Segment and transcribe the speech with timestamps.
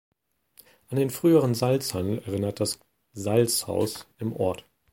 [0.89, 2.79] An den früheren Salzhandel erinnert das
[3.13, 4.65] „Salzhaus“ im Ort.